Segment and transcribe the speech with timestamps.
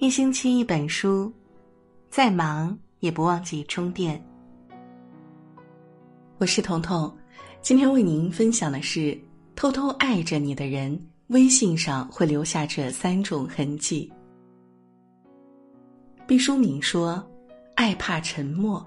[0.00, 1.30] 一星期一本书，
[2.08, 4.18] 再忙也不忘记充电。
[6.38, 7.14] 我是彤彤，
[7.60, 9.14] 今天为您分享的是：
[9.54, 14.10] 偷偷爱着你的人，微信上会留下这三种痕迹。
[16.26, 17.22] 毕淑敏说
[17.76, 18.82] ：“爱怕沉默，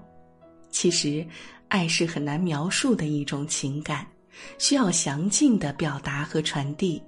[0.68, 1.24] 其实
[1.68, 4.04] 爱是很难描述的一种情感，
[4.58, 7.00] 需要详尽的表达和传递。”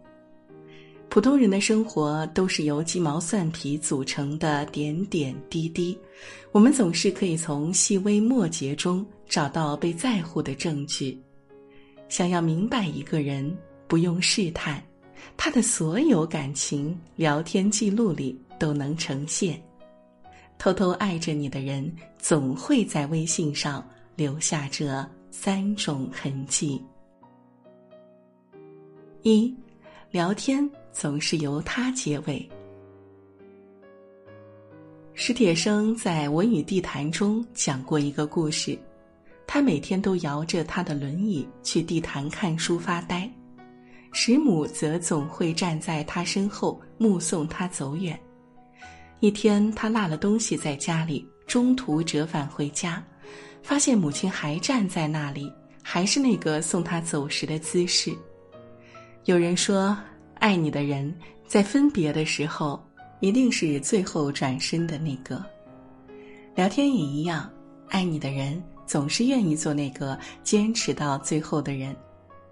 [1.17, 5.99] 普通人的生活都是由鸡毛蒜皮组成的点点滴滴，
[6.53, 11.19] 我们总是可以从细微末节中找到被在乎的证据。
[12.11, 13.51] 想要明白一个人，
[13.89, 14.79] 不用试探，
[15.39, 19.59] 他的所有感情聊天记录里都能呈现。
[20.59, 23.83] 偷偷爱着你的人，总会在微信上
[24.17, 26.79] 留下这三种痕迹：
[29.23, 29.57] 一，
[30.11, 30.71] 聊天。
[30.99, 32.49] 总是由他结尾。
[35.13, 38.79] 史铁生在《文与地坛》中讲过一个故事，
[39.47, 43.31] 他每天都摇着他的轮椅去地坛看书发呆，
[44.11, 48.19] 史母则总会站在他身后目送他走远。
[49.21, 53.05] 一天，他落了东西在家里，中途折返回家，
[53.63, 58.17] 发现母亲还站在那里，还是那个送他走时的姿势。
[59.27, 59.95] 有人说。
[60.39, 61.13] 爱你的人，
[61.47, 62.83] 在分别的时候，
[63.21, 65.45] 一定是最后转身的那个。
[66.55, 67.51] 聊天也一样，
[67.89, 71.95] 爱你的人总是愿意做那个坚持到最后的人。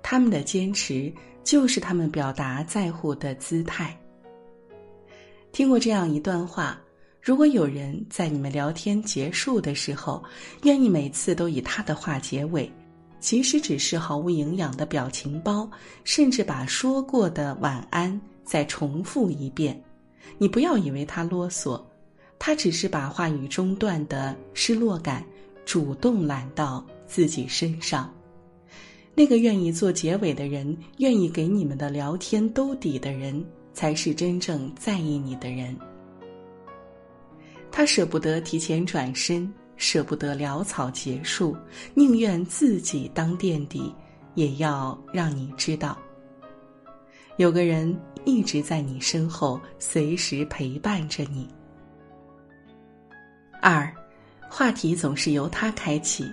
[0.02, 1.12] 他们的坚持，
[1.42, 3.98] 就是他们表达在乎的姿态。
[5.52, 6.78] 听过这样一段话：
[7.22, 10.22] 如果有人在你们聊天结束的时候，
[10.64, 12.70] 愿意每次都以他的话结尾。
[13.24, 15.66] 即使只是毫无营养的表情包，
[16.04, 19.82] 甚至把说过的晚安再重复一遍，
[20.36, 21.82] 你不要以为他啰嗦，
[22.38, 25.24] 他只是把话语中断的失落感
[25.64, 28.12] 主动揽到自己身上。
[29.14, 33.42] 那个愿意做结尾的人，愿意给你们的聊天兜底的人，
[33.72, 35.74] 才是真正在意你的人。
[37.72, 39.50] 他舍不得提前转身。
[39.84, 41.54] 舍不得潦草结束，
[41.92, 43.94] 宁愿自己当垫底，
[44.34, 45.98] 也要让你知道，
[47.36, 47.94] 有个人
[48.24, 51.46] 一直在你身后，随时陪伴着你。
[53.60, 53.94] 二，
[54.48, 56.26] 话题总是由他开启。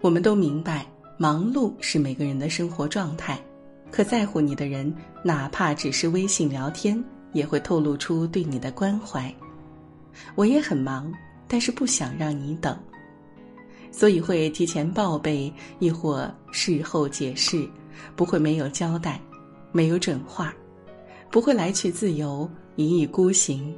[0.00, 0.84] 我们都明白，
[1.16, 3.38] 忙碌是每个人的生活状态，
[3.92, 4.92] 可在乎你的人，
[5.22, 7.02] 哪怕只是微信聊天，
[7.32, 9.32] 也会透露出对你的关怀。
[10.34, 11.14] 我也很忙。
[11.46, 12.78] 但是不想让你等，
[13.90, 17.68] 所以会提前报备，亦或事后解释，
[18.16, 19.20] 不会没有交代，
[19.72, 20.54] 没有准话，
[21.30, 23.74] 不会来去自由，一意孤行，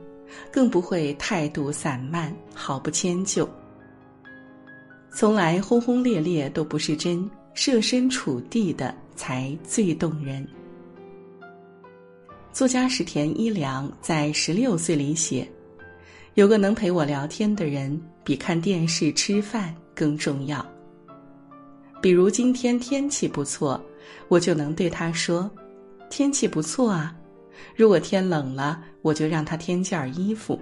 [0.50, 3.48] 更不会态度散漫，毫不迁就。
[5.10, 10.46] 从来轰轰烈烈都不是真，设身处地的才最动人。
[12.52, 15.46] 作家石田一良在十六岁里写。
[16.36, 20.64] 有个能陪我聊天的人，比看电视、吃饭更重要。
[22.02, 23.82] 比如今天天气不错，
[24.28, 25.50] 我就能对他说
[26.10, 27.16] ：“天气不错啊。”
[27.74, 30.60] 如果天冷了，我就让他添件衣服。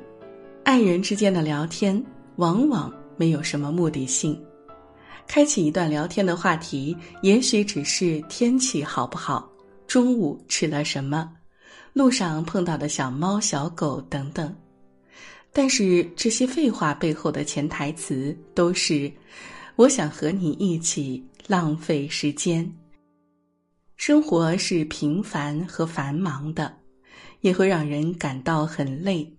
[0.62, 2.00] 爱人之间的聊天
[2.36, 4.40] 往往没有什么目的性，
[5.26, 9.50] 开启一段聊天的话题，也许只是天气好不好，
[9.88, 11.32] 中午吃了什么，
[11.92, 14.54] 路上碰到的小猫、小狗等等。
[15.56, 19.10] 但是这些废话背后的潜台词都是，
[19.76, 22.68] 我想和你一起浪费时间。
[23.96, 26.76] 生活是平凡和繁忙的，
[27.40, 29.32] 也会让人感到很累。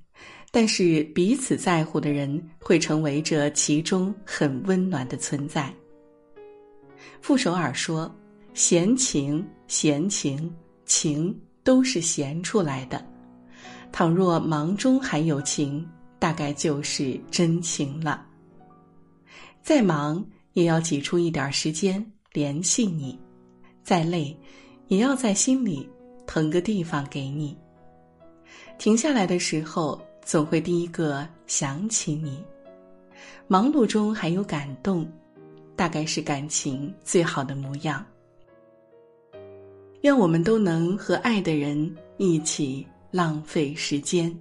[0.52, 5.72] 但是彼此在乎的人会成为这其中很温暖的存在。
[7.20, 8.10] 傅首尔说
[8.56, 10.50] ：“闲情，闲情，
[10.86, 13.06] 情都是闲出来的。
[13.92, 15.86] 倘若忙中还有情。”
[16.20, 18.26] 大概就是真情了。
[19.62, 22.04] 再忙也要挤出一点时间
[22.34, 23.20] 联系你，
[23.84, 24.36] 再累
[24.88, 25.90] 也要在心里
[26.28, 27.58] 腾个地方给你。
[28.78, 32.44] 停下来的时候，总会第一个想起你。
[33.48, 35.08] 忙碌中还有感动，
[35.76, 38.06] 大概是感情最好的模样。
[40.02, 44.36] 愿我们都能和爱的人一起浪费时间。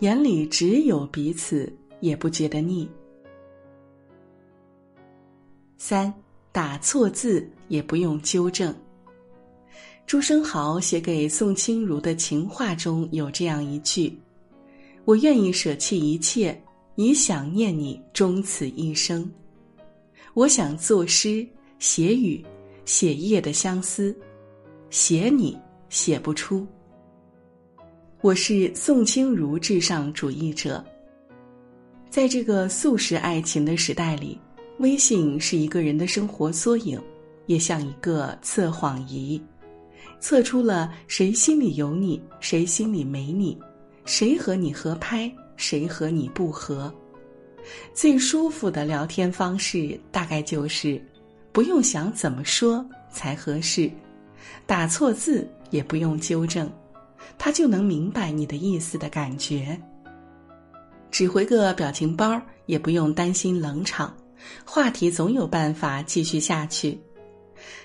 [0.00, 2.88] 眼里只有彼此，也不觉得腻。
[5.78, 6.12] 三
[6.50, 8.74] 打错字也不用纠正。
[10.06, 14.18] 朱生豪写给宋清如的情话中有这样一句
[15.06, 16.60] ：“我愿意舍弃一切，
[16.96, 19.30] 以想念你终此一生。
[20.34, 21.46] 我想作诗
[21.78, 22.44] 写雨，
[22.84, 24.16] 写夜的相思，
[24.90, 25.56] 写你
[25.88, 26.66] 写不出。
[28.22, 30.82] 我是宋清如至上主义者。
[32.08, 34.38] 在这个速食爱情的时代里，
[34.78, 37.02] 微信是一个人的生活缩影，
[37.46, 39.42] 也像一个测谎仪，
[40.20, 43.58] 测出了谁心里有你，谁心里没你，
[44.04, 46.94] 谁和你合拍，谁和你不合。
[47.92, 51.04] 最舒服的聊天方式，大概就是
[51.50, 53.90] 不用想怎么说才合适，
[54.64, 56.70] 打错字也不用纠正，
[57.38, 59.80] 他就能明白你的意思的感觉。
[61.10, 64.16] 只回个表情包也不用担心冷场，
[64.64, 66.98] 话题总有办法继续下去。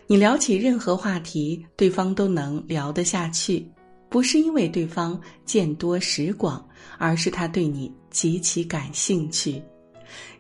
[0.08, 3.70] 你聊起任何话题，对方都能聊得下去，
[4.10, 6.66] 不是因为对方见多识广，
[6.98, 7.92] 而是他对你。
[8.10, 9.62] 极其感兴趣，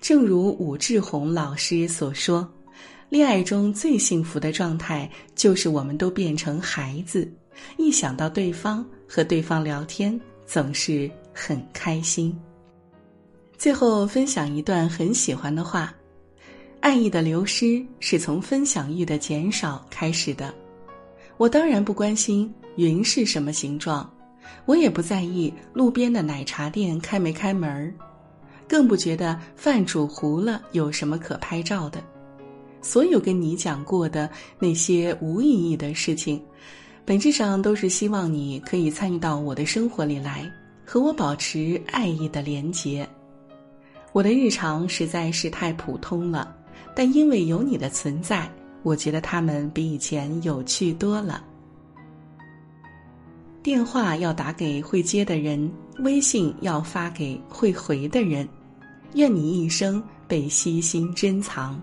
[0.01, 2.49] 正如武志红老师所说
[3.07, 7.31] ：“恋爱中最幸福的状态，就是我们都变成孩子，
[7.77, 12.37] 一想到对方和对方聊天，总是很开心。”
[13.57, 15.93] 最后分享一段很喜欢的话
[16.79, 20.53] ：“爱意的流失是从分享欲的减少开始的。”
[21.37, 24.09] 我当然不关心云是什么形状。
[24.65, 27.93] 我也不在意路边的奶茶店开没开门儿，
[28.67, 32.01] 更不觉得饭煮糊了有什么可拍照的。
[32.81, 36.41] 所有跟你讲过的那些无意义的事情，
[37.07, 40.45] 本质上都是希望你可以参与到我的生活里来，
[40.85, 43.07] 和我保持爱意的连结。
[44.11, 46.53] 我的日常实在是太普通了，
[46.93, 48.51] 但因为有你的存在，
[48.83, 51.41] 我觉得他们比以前有趣多了。
[53.63, 58.45] 电话要打给会接的人，微信要发给会回的人。
[59.13, 61.81] 愿你一生被悉心珍藏，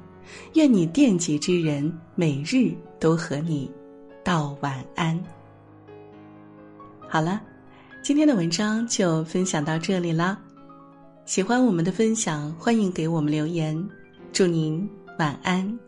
[0.52, 3.70] 愿你惦记之人每日都和你
[4.24, 5.22] 道晚安。
[7.06, 7.40] 好了，
[8.02, 10.38] 今天的文章就分享到这里了。
[11.26, 13.88] 喜欢我们的分享，欢迎给我们留言。
[14.32, 14.88] 祝您
[15.18, 15.78] 晚安。